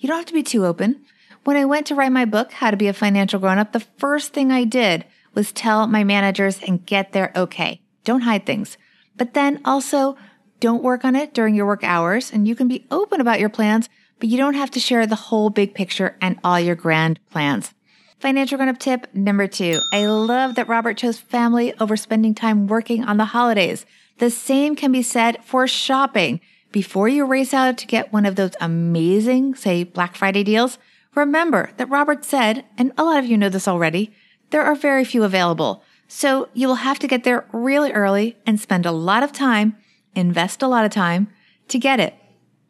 You 0.00 0.08
don't 0.08 0.16
have 0.16 0.26
to 0.26 0.32
be 0.32 0.42
too 0.42 0.66
open. 0.66 1.04
When 1.44 1.56
I 1.56 1.64
went 1.64 1.86
to 1.86 1.94
write 1.94 2.10
my 2.10 2.24
book, 2.24 2.50
How 2.50 2.72
to 2.72 2.76
Be 2.76 2.88
a 2.88 2.92
Financial 2.92 3.38
Grown 3.38 3.58
Up, 3.58 3.70
the 3.70 3.86
first 3.98 4.32
thing 4.32 4.50
I 4.50 4.64
did 4.64 5.04
was 5.32 5.52
tell 5.52 5.86
my 5.86 6.02
managers 6.02 6.58
and 6.60 6.84
get 6.84 7.12
their 7.12 7.30
okay. 7.36 7.82
Don't 8.02 8.22
hide 8.22 8.46
things. 8.46 8.76
But 9.16 9.34
then 9.34 9.60
also 9.64 10.16
don't 10.58 10.82
work 10.82 11.04
on 11.04 11.14
it 11.14 11.32
during 11.32 11.54
your 11.54 11.66
work 11.66 11.84
hours 11.84 12.32
and 12.32 12.48
you 12.48 12.56
can 12.56 12.66
be 12.66 12.86
open 12.90 13.20
about 13.20 13.38
your 13.38 13.48
plans, 13.48 13.88
but 14.18 14.28
you 14.28 14.36
don't 14.36 14.54
have 14.54 14.72
to 14.72 14.80
share 14.80 15.06
the 15.06 15.14
whole 15.14 15.50
big 15.50 15.72
picture 15.72 16.16
and 16.20 16.36
all 16.42 16.58
your 16.58 16.74
grand 16.74 17.20
plans. 17.30 17.72
Financial 18.18 18.58
grown 18.58 18.68
up 18.68 18.78
tip 18.78 19.06
number 19.14 19.46
two. 19.46 19.80
I 19.92 20.04
love 20.06 20.56
that 20.56 20.68
Robert 20.68 20.98
chose 20.98 21.18
family 21.18 21.72
over 21.78 21.96
spending 21.96 22.34
time 22.34 22.66
working 22.66 23.04
on 23.04 23.16
the 23.16 23.24
holidays. 23.26 23.86
The 24.20 24.30
same 24.30 24.76
can 24.76 24.92
be 24.92 25.02
said 25.02 25.42
for 25.46 25.66
shopping. 25.66 26.40
Before 26.72 27.08
you 27.08 27.24
race 27.24 27.54
out 27.54 27.78
to 27.78 27.86
get 27.86 28.12
one 28.12 28.26
of 28.26 28.36
those 28.36 28.52
amazing, 28.60 29.54
say, 29.54 29.82
Black 29.82 30.14
Friday 30.14 30.44
deals, 30.44 30.78
remember 31.14 31.70
that 31.78 31.88
Robert 31.88 32.22
said, 32.26 32.66
and 32.76 32.92
a 32.98 33.04
lot 33.04 33.18
of 33.18 33.24
you 33.24 33.38
know 33.38 33.48
this 33.48 33.66
already, 33.66 34.12
there 34.50 34.62
are 34.62 34.74
very 34.74 35.06
few 35.06 35.24
available. 35.24 35.82
So 36.06 36.50
you 36.52 36.68
will 36.68 36.84
have 36.86 36.98
to 36.98 37.08
get 37.08 37.24
there 37.24 37.46
really 37.50 37.92
early 37.92 38.36
and 38.44 38.60
spend 38.60 38.84
a 38.84 38.92
lot 38.92 39.22
of 39.22 39.32
time, 39.32 39.78
invest 40.14 40.60
a 40.60 40.68
lot 40.68 40.84
of 40.84 40.90
time 40.90 41.28
to 41.68 41.78
get 41.78 41.98
it. 41.98 42.14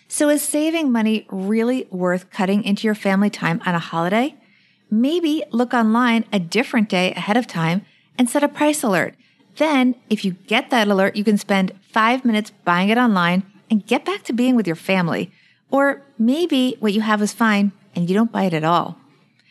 So 0.06 0.28
is 0.28 0.42
saving 0.42 0.92
money 0.92 1.26
really 1.30 1.88
worth 1.90 2.30
cutting 2.30 2.62
into 2.62 2.86
your 2.86 2.94
family 2.94 3.28
time 3.28 3.60
on 3.66 3.74
a 3.74 3.80
holiday? 3.80 4.36
Maybe 4.88 5.42
look 5.50 5.74
online 5.74 6.26
a 6.32 6.38
different 6.38 6.88
day 6.88 7.10
ahead 7.10 7.36
of 7.36 7.48
time 7.48 7.82
and 8.16 8.30
set 8.30 8.44
a 8.44 8.48
price 8.48 8.84
alert 8.84 9.16
then, 9.60 9.94
if 10.08 10.24
you 10.24 10.32
get 10.46 10.70
that 10.70 10.88
alert, 10.88 11.16
you 11.16 11.22
can 11.22 11.36
spend 11.36 11.72
five 11.92 12.24
minutes 12.24 12.50
buying 12.64 12.88
it 12.88 12.96
online 12.96 13.42
and 13.70 13.86
get 13.86 14.06
back 14.06 14.22
to 14.24 14.32
being 14.32 14.56
with 14.56 14.66
your 14.66 14.74
family. 14.74 15.30
Or 15.70 16.02
maybe 16.18 16.76
what 16.80 16.94
you 16.94 17.02
have 17.02 17.20
is 17.20 17.34
fine 17.34 17.72
and 17.94 18.08
you 18.08 18.14
don't 18.16 18.32
buy 18.32 18.44
it 18.44 18.54
at 18.54 18.64
all. 18.64 18.96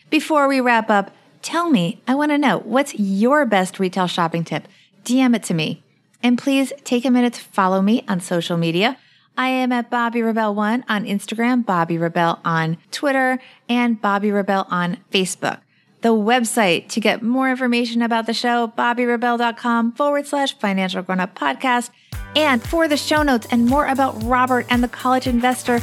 Before 0.09 0.47
we 0.47 0.59
wrap 0.59 0.89
up, 0.89 1.11
tell 1.43 1.69
me, 1.69 2.01
I 2.07 2.15
want 2.15 2.31
to 2.31 2.39
know 2.39 2.57
what's 2.57 2.95
your 2.95 3.45
best 3.45 3.79
retail 3.79 4.07
shopping 4.07 4.43
tip? 4.43 4.67
DM 5.05 5.35
it 5.35 5.43
to 5.43 5.53
me. 5.53 5.83
And 6.23 6.39
please 6.39 6.73
take 6.83 7.05
a 7.05 7.11
minute 7.11 7.35
to 7.35 7.41
follow 7.41 7.81
me 7.81 8.03
on 8.07 8.19
social 8.19 8.57
media. 8.57 8.97
I 9.37 9.49
am 9.49 9.71
at 9.71 9.91
Bobbi 9.91 10.25
Rebell 10.25 10.55
One 10.55 10.83
on 10.89 11.05
Instagram, 11.05 11.63
Bobbi 11.63 12.01
Rebell 12.01 12.39
on 12.43 12.77
Twitter, 12.91 13.39
and 13.69 14.01
Bobbi 14.01 14.33
Rebell 14.33 14.65
on 14.71 14.97
Facebook. 15.11 15.59
The 16.01 16.09
website 16.09 16.87
to 16.89 17.01
get 17.01 17.21
more 17.21 17.49
information 17.49 18.01
about 18.01 18.25
the 18.25 18.33
show, 18.33 18.71
bobbirebell.com 18.77 19.93
forward 19.93 20.25
slash 20.27 20.57
financial 20.57 21.01
grown 21.01 21.19
up 21.19 21.35
podcast. 21.35 21.89
And 22.35 22.61
for 22.63 22.87
the 22.87 22.95
show 22.95 23.21
notes 23.21 23.47
and 23.51 23.65
more 23.65 23.87
about 23.87 24.21
Robert 24.23 24.65
and 24.69 24.81
the 24.81 24.87
college 24.87 25.27
investor, 25.27 25.81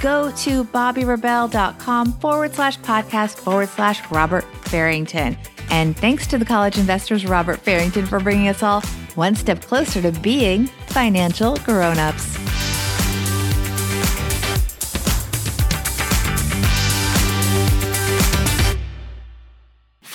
go 0.00 0.30
to 0.30 0.64
bobbirebell.com 0.64 2.12
forward 2.14 2.54
slash 2.54 2.78
podcast 2.80 3.34
forward 3.36 3.68
slash 3.70 4.08
Robert 4.10 4.44
Farrington. 4.66 5.36
And 5.70 5.96
thanks 5.96 6.28
to 6.28 6.38
the 6.38 6.44
college 6.44 6.78
investors, 6.78 7.26
Robert 7.26 7.58
Farrington, 7.58 8.06
for 8.06 8.20
bringing 8.20 8.48
us 8.48 8.62
all 8.62 8.82
one 9.16 9.34
step 9.34 9.62
closer 9.62 10.00
to 10.02 10.12
being 10.12 10.66
financial 10.86 11.56
grown-ups. 11.56 12.45